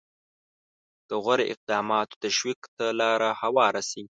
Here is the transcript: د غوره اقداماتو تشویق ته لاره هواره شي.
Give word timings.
د 1.09 1.11
غوره 1.23 1.45
اقداماتو 1.53 2.19
تشویق 2.23 2.61
ته 2.75 2.85
لاره 2.99 3.29
هواره 3.41 3.81
شي. 3.89 4.03